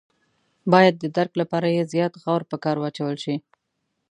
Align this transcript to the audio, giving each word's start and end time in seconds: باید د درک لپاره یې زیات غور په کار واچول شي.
باید 0.73 0.95
د 0.99 1.05
درک 1.15 1.31
لپاره 1.41 1.67
یې 1.75 1.83
زیات 1.93 2.13
غور 2.23 2.41
په 2.51 2.55
کار 2.63 2.75
واچول 2.79 3.15
شي. 3.23 3.35